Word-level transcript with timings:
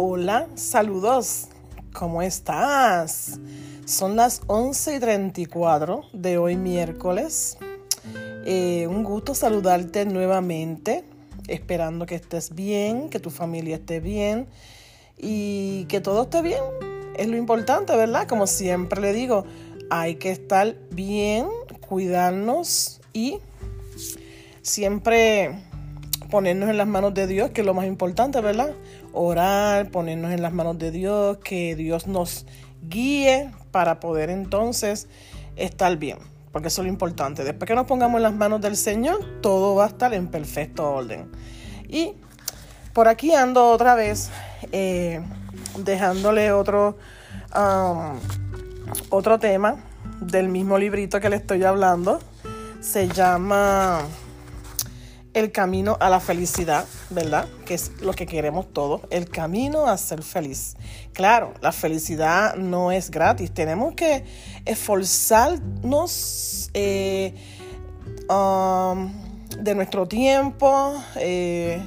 Hola, 0.00 0.46
saludos. 0.54 1.48
¿Cómo 1.92 2.22
estás? 2.22 3.40
Son 3.84 4.14
las 4.14 4.42
11 4.46 4.94
y 4.94 5.00
34 5.00 6.02
de 6.12 6.38
hoy 6.38 6.56
miércoles. 6.56 7.58
Eh, 8.44 8.86
un 8.86 9.02
gusto 9.02 9.34
saludarte 9.34 10.04
nuevamente, 10.04 11.02
esperando 11.48 12.06
que 12.06 12.14
estés 12.14 12.54
bien, 12.54 13.10
que 13.10 13.18
tu 13.18 13.30
familia 13.30 13.74
esté 13.74 13.98
bien 13.98 14.46
y 15.16 15.84
que 15.86 16.00
todo 16.00 16.22
esté 16.22 16.42
bien. 16.42 16.62
Es 17.16 17.26
lo 17.26 17.36
importante, 17.36 17.96
¿verdad? 17.96 18.28
Como 18.28 18.46
siempre 18.46 19.00
le 19.00 19.12
digo, 19.12 19.46
hay 19.90 20.14
que 20.14 20.30
estar 20.30 20.76
bien, 20.92 21.48
cuidarnos 21.80 23.00
y 23.12 23.40
siempre 24.62 25.58
ponernos 26.30 26.68
en 26.68 26.76
las 26.76 26.86
manos 26.86 27.14
de 27.14 27.26
Dios, 27.26 27.50
que 27.50 27.62
es 27.62 27.66
lo 27.66 27.74
más 27.74 27.86
importante, 27.86 28.40
¿verdad? 28.40 28.74
Orar, 29.12 29.90
ponernos 29.90 30.32
en 30.32 30.42
las 30.42 30.52
manos 30.52 30.78
de 30.78 30.90
Dios, 30.90 31.38
que 31.38 31.74
Dios 31.76 32.06
nos 32.06 32.46
guíe 32.82 33.50
para 33.70 34.00
poder 34.00 34.30
entonces 34.30 35.08
estar 35.56 35.96
bien, 35.96 36.18
porque 36.52 36.68
eso 36.68 36.82
es 36.82 36.86
lo 36.86 36.92
importante. 36.92 37.44
Después 37.44 37.66
que 37.68 37.74
nos 37.74 37.86
pongamos 37.86 38.18
en 38.18 38.22
las 38.22 38.34
manos 38.34 38.60
del 38.60 38.76
Señor, 38.76 39.18
todo 39.40 39.74
va 39.74 39.84
a 39.84 39.88
estar 39.88 40.12
en 40.14 40.28
perfecto 40.28 40.90
orden. 40.90 41.30
Y 41.88 42.14
por 42.92 43.08
aquí 43.08 43.34
ando 43.34 43.70
otra 43.70 43.94
vez, 43.94 44.30
eh, 44.72 45.20
dejándole 45.78 46.52
otro, 46.52 46.96
um, 47.56 48.18
otro 49.10 49.38
tema 49.38 49.76
del 50.20 50.48
mismo 50.48 50.78
librito 50.78 51.20
que 51.20 51.28
le 51.28 51.36
estoy 51.36 51.64
hablando. 51.64 52.18
Se 52.80 53.08
llama 53.08 54.02
el 55.38 55.52
camino 55.52 55.96
a 56.00 56.10
la 56.10 56.20
felicidad, 56.20 56.84
¿verdad? 57.10 57.46
Que 57.64 57.74
es 57.74 57.92
lo 58.00 58.12
que 58.12 58.26
queremos 58.26 58.72
todos, 58.72 59.02
el 59.10 59.28
camino 59.28 59.86
a 59.86 59.96
ser 59.96 60.22
feliz. 60.22 60.76
Claro, 61.12 61.54
la 61.60 61.72
felicidad 61.72 62.56
no 62.56 62.92
es 62.92 63.10
gratis, 63.10 63.52
tenemos 63.52 63.94
que 63.94 64.24
esforzarnos 64.64 66.70
eh, 66.74 67.34
um, 68.28 69.12
de 69.60 69.74
nuestro 69.74 70.06
tiempo, 70.06 70.94
eh, 71.16 71.80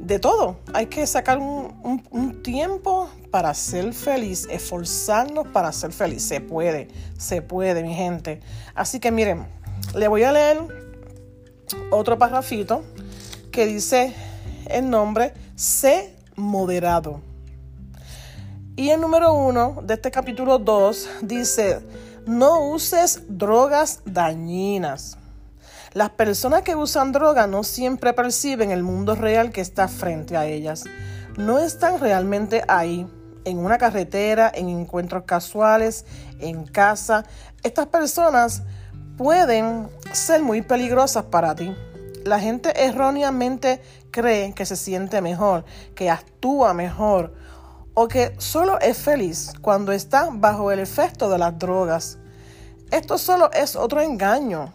de 0.00 0.18
todo. 0.18 0.56
Hay 0.74 0.86
que 0.86 1.06
sacar 1.06 1.38
un, 1.38 2.02
un 2.10 2.42
tiempo 2.42 3.08
para 3.30 3.54
ser 3.54 3.92
feliz, 3.94 4.46
esforzarnos 4.50 5.46
para 5.48 5.72
ser 5.72 5.92
feliz. 5.92 6.22
Se 6.22 6.40
puede, 6.40 6.88
se 7.18 7.42
puede, 7.42 7.82
mi 7.82 7.94
gente. 7.94 8.40
Así 8.74 9.00
que 9.00 9.10
miren, 9.10 9.46
le 9.94 10.08
voy 10.08 10.22
a 10.22 10.32
leer 10.32 10.81
otro 11.90 12.18
parrafito 12.18 12.82
que 13.50 13.66
dice 13.66 14.14
el 14.66 14.88
nombre 14.88 15.34
sé 15.54 16.16
moderado. 16.36 17.20
Y 18.74 18.90
el 18.90 19.00
número 19.00 19.34
uno 19.34 19.80
de 19.82 19.94
este 19.94 20.10
capítulo 20.10 20.58
2 20.58 21.08
dice, 21.22 21.80
no 22.26 22.70
uses 22.70 23.22
drogas 23.28 24.00
dañinas. 24.04 25.18
Las 25.92 26.10
personas 26.10 26.62
que 26.62 26.74
usan 26.74 27.12
droga 27.12 27.46
no 27.46 27.64
siempre 27.64 28.14
perciben 28.14 28.70
el 28.70 28.82
mundo 28.82 29.14
real 29.14 29.50
que 29.50 29.60
está 29.60 29.88
frente 29.88 30.38
a 30.38 30.46
ellas. 30.46 30.84
No 31.36 31.58
están 31.58 32.00
realmente 32.00 32.62
ahí, 32.66 33.06
en 33.44 33.58
una 33.58 33.76
carretera, 33.76 34.50
en 34.54 34.70
encuentros 34.70 35.24
casuales, 35.24 36.06
en 36.38 36.64
casa. 36.64 37.24
Estas 37.62 37.88
personas 37.88 38.62
pueden 39.16 39.88
ser 40.12 40.42
muy 40.42 40.62
peligrosas 40.62 41.24
para 41.24 41.54
ti. 41.54 41.74
La 42.24 42.38
gente 42.38 42.84
erróneamente 42.84 43.82
cree 44.10 44.52
que 44.54 44.66
se 44.66 44.76
siente 44.76 45.20
mejor, 45.20 45.64
que 45.94 46.10
actúa 46.10 46.74
mejor 46.74 47.34
o 47.94 48.08
que 48.08 48.34
solo 48.38 48.78
es 48.80 48.96
feliz 48.98 49.52
cuando 49.60 49.92
está 49.92 50.28
bajo 50.32 50.70
el 50.70 50.78
efecto 50.78 51.28
de 51.30 51.38
las 51.38 51.58
drogas. 51.58 52.18
Esto 52.90 53.18
solo 53.18 53.50
es 53.52 53.76
otro 53.76 54.00
engaño. 54.00 54.72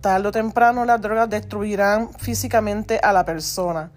Tarde 0.00 0.28
o 0.28 0.32
temprano 0.32 0.84
las 0.84 1.00
drogas 1.00 1.30
destruirán 1.30 2.10
físicamente 2.18 3.00
a 3.02 3.12
la 3.12 3.24
persona. 3.24 3.90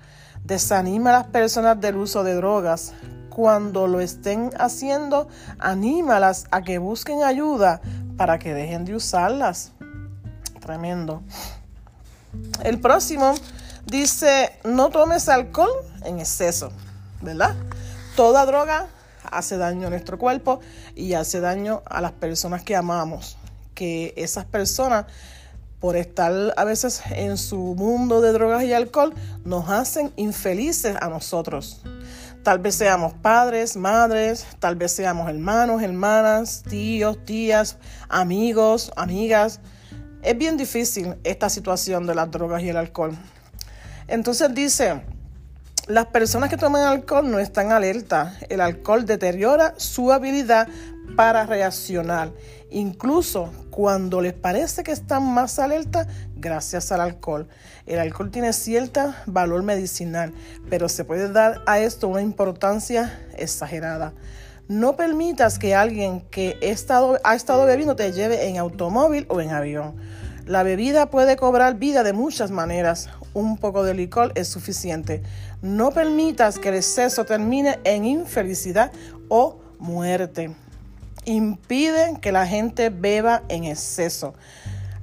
Desanima 0.43 1.09
a 1.09 1.19
las 1.19 1.27
personas 1.27 1.79
del 1.79 1.97
uso 1.97 2.23
de 2.23 2.33
drogas. 2.35 2.93
Cuando 3.29 3.87
lo 3.87 3.99
estén 3.99 4.51
haciendo, 4.57 5.27
anímalas 5.59 6.45
a 6.51 6.61
que 6.61 6.77
busquen 6.77 7.23
ayuda 7.23 7.81
para 8.19 8.37
que 8.37 8.53
dejen 8.53 8.83
de 8.83 8.95
usarlas. 8.95 9.71
Tremendo. 10.59 11.23
El 12.65 12.81
próximo 12.81 13.33
dice, 13.85 14.51
no 14.65 14.89
tomes 14.89 15.29
alcohol 15.29 15.71
en 16.03 16.19
exceso, 16.19 16.69
¿verdad? 17.21 17.55
Toda 18.17 18.45
droga 18.45 18.87
hace 19.23 19.55
daño 19.55 19.87
a 19.87 19.89
nuestro 19.89 20.19
cuerpo 20.19 20.59
y 20.95 21.13
hace 21.13 21.39
daño 21.39 21.81
a 21.85 22.01
las 22.01 22.11
personas 22.11 22.61
que 22.61 22.75
amamos. 22.75 23.37
Que 23.73 24.13
esas 24.17 24.43
personas, 24.43 25.05
por 25.79 25.95
estar 25.95 26.53
a 26.57 26.65
veces 26.65 27.01
en 27.11 27.37
su 27.37 27.73
mundo 27.77 28.19
de 28.19 28.33
drogas 28.33 28.65
y 28.65 28.73
alcohol, 28.73 29.13
nos 29.45 29.69
hacen 29.69 30.11
infelices 30.17 30.97
a 30.99 31.07
nosotros. 31.07 31.83
Tal 32.43 32.59
vez 32.59 32.75
seamos 32.75 33.13
padres, 33.13 33.75
madres, 33.75 34.47
tal 34.59 34.75
vez 34.75 34.93
seamos 34.93 35.29
hermanos, 35.29 35.81
hermanas, 35.81 36.63
tíos, 36.67 37.23
tías, 37.25 37.77
amigos, 38.07 38.91
amigas. 38.95 39.59
Es 40.23 40.37
bien 40.37 40.55
difícil 40.55 41.17
esta 41.25 41.49
situación 41.49 42.07
de 42.07 42.15
las 42.15 42.31
drogas 42.31 42.63
y 42.63 42.69
el 42.69 42.77
alcohol. 42.77 43.17
Entonces 44.07 44.53
dice, 44.55 45.01
las 45.87 46.05
personas 46.05 46.49
que 46.49 46.57
toman 46.57 46.83
alcohol 46.83 47.29
no 47.29 47.39
están 47.39 47.71
alertas. 47.73 48.35
El 48.47 48.61
alcohol 48.61 49.05
deteriora 49.05 49.73
su 49.77 50.11
habilidad 50.11 50.67
para 51.19 51.45
reaccionar, 51.45 52.31
incluso 52.69 53.51
cuando 53.71 54.21
les 54.21 54.31
parece 54.31 54.83
que 54.83 54.93
están 54.93 55.21
más 55.21 55.59
alertas 55.59 56.07
gracias 56.37 56.93
al 56.93 57.01
alcohol. 57.01 57.49
El 57.85 57.99
alcohol 57.99 58.31
tiene 58.31 58.53
cierto 58.53 59.13
valor 59.25 59.61
medicinal, 59.63 60.31
pero 60.69 60.87
se 60.87 61.03
puede 61.03 61.29
dar 61.29 61.61
a 61.65 61.77
esto 61.81 62.07
una 62.07 62.21
importancia 62.21 63.19
exagerada. 63.37 64.13
No 64.69 64.95
permitas 64.95 65.59
que 65.59 65.75
alguien 65.75 66.21
que 66.21 66.57
ha 67.21 67.35
estado 67.35 67.65
bebiendo 67.65 67.97
te 67.97 68.13
lleve 68.13 68.47
en 68.47 68.57
automóvil 68.57 69.25
o 69.27 69.41
en 69.41 69.49
avión. 69.49 69.97
La 70.45 70.63
bebida 70.63 71.09
puede 71.09 71.35
cobrar 71.35 71.75
vida 71.75 72.03
de 72.03 72.13
muchas 72.13 72.49
maneras. 72.49 73.09
Un 73.33 73.57
poco 73.57 73.83
de 73.83 73.93
licor 73.93 74.31
es 74.35 74.47
suficiente. 74.47 75.21
No 75.61 75.91
permitas 75.91 76.59
que 76.59 76.69
el 76.69 76.75
exceso 76.75 77.25
termine 77.25 77.77
en 77.83 78.05
infelicidad 78.05 78.93
o 79.27 79.59
muerte 79.79 80.55
impiden 81.25 82.17
que 82.17 82.31
la 82.31 82.47
gente 82.47 82.89
beba 82.89 83.43
en 83.49 83.65
exceso. 83.65 84.33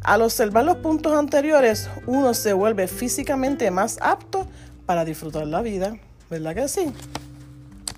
Al 0.03 0.23
observar 0.23 0.65
los 0.65 0.77
puntos 0.77 1.13
anteriores, 1.13 1.89
uno 2.07 2.33
se 2.35 2.53
vuelve 2.53 2.87
físicamente 2.87 3.71
más 3.71 3.99
apto 4.01 4.47
para 4.87 5.05
disfrutar 5.05 5.47
la 5.47 5.63
vida. 5.63 5.97
¿Verdad 6.31 6.55
que 6.55 6.69
sí? 6.69 6.93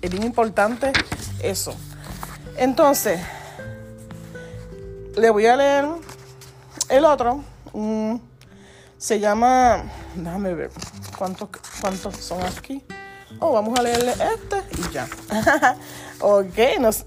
Es 0.01 0.09
bien 0.09 0.23
importante 0.23 0.91
eso. 1.41 1.75
Entonces, 2.57 3.19
le 5.15 5.29
voy 5.29 5.45
a 5.45 5.55
leer 5.55 5.85
el 6.89 7.05
otro. 7.05 7.43
se 8.97 9.19
llama, 9.19 9.83
déjame 10.15 10.53
ver 10.53 10.71
cuántos, 11.17 11.49
cuántos 11.81 12.15
son 12.17 12.41
aquí. 12.43 12.83
Oh, 13.37 13.53
vamos 13.53 13.77
a 13.79 13.83
leerle 13.83 14.11
este 14.11 14.81
y 14.81 14.93
ya. 14.93 15.07
ok, 16.19 16.57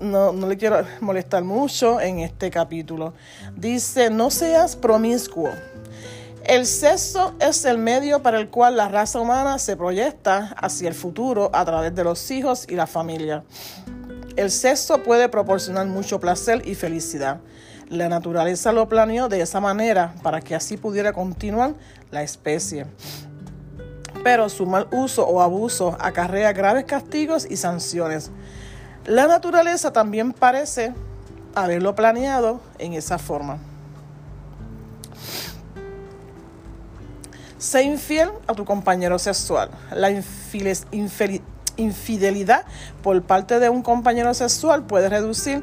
no, 0.00 0.32
no, 0.32 0.46
le 0.46 0.56
quiero 0.56 0.86
molestar 1.00 1.42
mucho 1.42 2.00
en 2.00 2.20
este 2.20 2.50
capítulo. 2.50 3.12
Dice, 3.56 4.08
no 4.08 4.30
seas 4.30 4.76
promiscuo. 4.76 5.50
El 6.44 6.66
sexo 6.66 7.34
es 7.40 7.64
el 7.64 7.78
medio 7.78 8.22
para 8.22 8.38
el 8.38 8.50
cual 8.50 8.76
la 8.76 8.88
raza 8.88 9.20
humana 9.20 9.58
se 9.58 9.76
proyecta 9.76 10.54
hacia 10.56 10.88
el 10.88 10.94
futuro 10.94 11.50
a 11.52 11.64
través 11.64 11.94
de 11.94 12.04
los 12.04 12.30
hijos 12.30 12.66
y 12.68 12.74
la 12.74 12.86
familia. 12.86 13.44
El 14.36 14.50
sexo 14.50 15.02
puede 15.02 15.28
proporcionar 15.28 15.86
mucho 15.86 16.18
placer 16.18 16.66
y 16.66 16.74
felicidad. 16.74 17.40
La 17.88 18.08
naturaleza 18.08 18.72
lo 18.72 18.88
planeó 18.88 19.28
de 19.28 19.40
esa 19.40 19.60
manera 19.60 20.14
para 20.22 20.40
que 20.40 20.54
así 20.54 20.76
pudiera 20.76 21.12
continuar 21.12 21.74
la 22.10 22.22
especie 22.22 22.86
pero 24.22 24.48
su 24.48 24.66
mal 24.66 24.88
uso 24.92 25.26
o 25.26 25.40
abuso 25.40 25.96
acarrea 26.00 26.52
graves 26.52 26.84
castigos 26.84 27.46
y 27.48 27.56
sanciones. 27.56 28.30
La 29.04 29.26
naturaleza 29.26 29.92
también 29.92 30.32
parece 30.32 30.94
haberlo 31.54 31.94
planeado 31.94 32.60
en 32.78 32.92
esa 32.94 33.18
forma. 33.18 33.58
Sé 37.58 37.82
infiel 37.84 38.30
a 38.46 38.54
tu 38.54 38.64
compañero 38.64 39.18
sexual. 39.18 39.70
La 39.92 40.10
infidelidad 41.76 42.64
por 43.02 43.22
parte 43.22 43.60
de 43.60 43.68
un 43.68 43.82
compañero 43.82 44.34
sexual 44.34 44.84
puede 44.84 45.08
reducir 45.08 45.62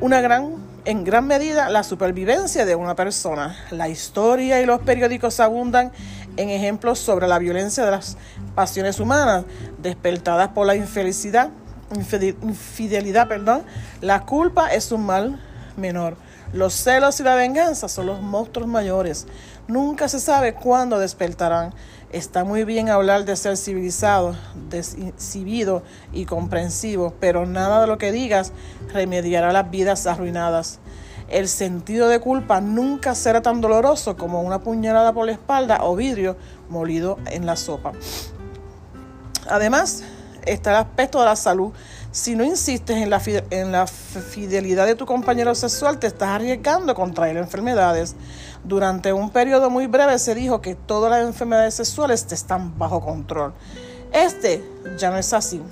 una 0.00 0.20
gran, 0.20 0.54
en 0.84 1.04
gran 1.04 1.26
medida 1.26 1.70
la 1.70 1.82
supervivencia 1.82 2.64
de 2.64 2.76
una 2.76 2.94
persona. 2.94 3.56
La 3.70 3.88
historia 3.88 4.60
y 4.60 4.66
los 4.66 4.80
periódicos 4.80 5.40
abundan 5.40 5.90
en 6.36 6.48
ejemplos 6.48 6.98
sobre 6.98 7.28
la 7.28 7.38
violencia 7.38 7.84
de 7.84 7.90
las 7.90 8.16
pasiones 8.54 9.00
humanas 9.00 9.44
despertadas 9.78 10.48
por 10.48 10.66
la 10.66 10.74
infelicidad, 10.74 11.50
infidelidad, 11.90 13.28
perdón, 13.28 13.62
la 14.00 14.24
culpa 14.24 14.72
es 14.72 14.92
un 14.92 15.06
mal 15.06 15.40
menor. 15.76 16.16
Los 16.52 16.74
celos 16.74 17.18
y 17.20 17.22
la 17.22 17.34
venganza 17.34 17.88
son 17.88 18.06
los 18.06 18.20
monstruos 18.20 18.68
mayores. 18.68 19.26
Nunca 19.68 20.08
se 20.08 20.20
sabe 20.20 20.52
cuándo 20.52 20.98
despertarán. 20.98 21.72
Está 22.10 22.44
muy 22.44 22.64
bien 22.64 22.90
hablar 22.90 23.24
de 23.24 23.36
ser 23.36 23.56
civilizado, 23.56 24.36
decidido 24.68 25.82
y 26.12 26.26
comprensivo, 26.26 27.14
pero 27.20 27.46
nada 27.46 27.80
de 27.80 27.86
lo 27.86 27.96
que 27.96 28.12
digas 28.12 28.52
remediará 28.92 29.50
las 29.50 29.70
vidas 29.70 30.06
arruinadas. 30.06 30.78
El 31.32 31.48
sentido 31.48 32.08
de 32.08 32.20
culpa 32.20 32.60
nunca 32.60 33.14
será 33.14 33.40
tan 33.40 33.62
doloroso 33.62 34.18
como 34.18 34.42
una 34.42 34.60
puñalada 34.60 35.14
por 35.14 35.24
la 35.24 35.32
espalda 35.32 35.78
o 35.82 35.96
vidrio 35.96 36.36
molido 36.68 37.18
en 37.24 37.46
la 37.46 37.56
sopa. 37.56 37.92
Además, 39.48 40.04
está 40.44 40.70
el 40.72 40.76
aspecto 40.76 41.20
de 41.20 41.24
la 41.24 41.36
salud. 41.36 41.72
Si 42.10 42.36
no 42.36 42.44
insistes 42.44 42.98
en 42.98 43.08
la, 43.72 43.86
fidelidad 43.86 44.84
de 44.84 44.94
tu 44.94 45.06
compañero 45.06 45.54
sexual, 45.54 45.98
te 45.98 46.06
estás 46.06 46.28
arriesgando 46.28 46.92
a 46.92 46.94
contraer 46.94 47.38
enfermedades. 47.38 48.14
Durante 48.62 49.14
un 49.14 49.30
periodo 49.30 49.70
muy 49.70 49.86
breve 49.86 50.18
se 50.18 50.34
dijo 50.34 50.60
que 50.60 50.74
todas 50.74 51.10
las 51.10 51.26
enfermedades 51.26 51.72
sexuales 51.72 52.26
están 52.30 52.78
bajo 52.78 53.00
control. 53.00 53.54
Este 54.12 54.62
ya 54.98 55.10
no 55.10 55.16
es 55.16 55.32
así. 55.32 55.62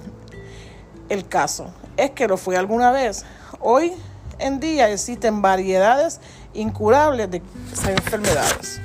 El 1.10 1.28
caso 1.28 1.66
es 1.98 2.12
que 2.12 2.26
lo 2.26 2.38
fue 2.38 2.56
alguna 2.56 2.92
vez. 2.92 3.26
Hoy 3.60 3.92
en 4.40 4.60
día 4.60 4.90
existen 4.90 5.42
variedades 5.42 6.20
incurables 6.54 7.30
de 7.30 7.42
enfermedades. 7.88 8.80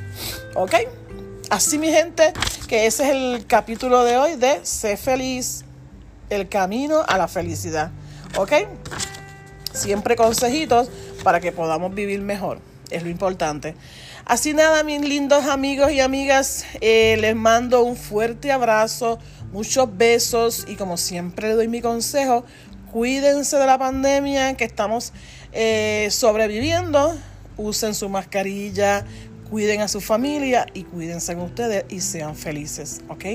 ¿Ok? 0.56 0.74
Así 1.50 1.78
mi 1.78 1.90
gente, 1.90 2.34
que 2.68 2.86
ese 2.86 3.04
es 3.04 3.10
el 3.10 3.46
capítulo 3.48 4.04
de 4.04 4.18
hoy 4.18 4.36
de 4.36 4.66
Sé 4.66 4.98
feliz, 4.98 5.64
el 6.30 6.50
camino 6.50 7.04
a 7.08 7.18
la 7.18 7.28
felicidad. 7.28 7.92
¿Ok? 8.38 8.54
Siempre 9.74 10.16
consejitos 10.16 10.90
para 11.24 11.40
que 11.40 11.52
podamos 11.52 11.94
vivir 11.94 12.22
mejor. 12.22 12.60
Es 12.90 13.04
lo 13.04 13.10
importante. 13.10 13.76
Así 14.26 14.54
nada, 14.54 14.84
mis 14.84 15.02
lindos 15.02 15.46
amigos 15.46 15.92
y 15.92 16.00
amigas, 16.00 16.66
eh, 16.82 17.16
les 17.20 17.36
mando 17.36 17.84
un 17.84 17.96
fuerte 17.96 18.52
abrazo, 18.52 19.20
muchos 19.52 19.96
besos 19.96 20.66
y 20.68 20.76
como 20.76 20.98
siempre 20.98 21.50
le 21.50 21.54
doy 21.54 21.68
mi 21.68 21.80
consejo, 21.80 22.44
cuídense 22.96 23.58
de 23.58 23.66
la 23.66 23.78
pandemia 23.78 24.56
que 24.56 24.64
estamos 24.64 25.12
eh, 25.52 26.08
sobreviviendo, 26.12 27.14
usen 27.58 27.94
su 27.94 28.08
mascarilla, 28.08 29.06
cuiden 29.50 29.82
a 29.82 29.90
su 29.90 30.00
familia 30.00 30.66
y 30.74 30.84
cuídense 30.84 31.34
en 31.34 31.42
ustedes 31.42 31.84
y 31.90 32.00
sean 32.00 32.38
felices, 32.38 33.02
¿ok? 33.10 33.26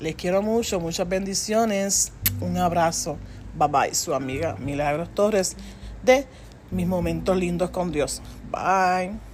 Les 0.00 0.16
quiero 0.16 0.42
mucho, 0.42 0.80
muchas 0.80 1.08
bendiciones, 1.08 2.10
un 2.40 2.56
abrazo, 2.56 3.18
bye 3.56 3.68
bye, 3.68 3.94
su 3.94 4.14
amiga 4.14 4.56
Milagros 4.58 5.14
Torres 5.14 5.54
de 6.02 6.26
Mis 6.72 6.88
Momentos 6.88 7.36
Lindos 7.36 7.70
con 7.70 7.92
Dios, 7.92 8.20
bye. 8.50 9.27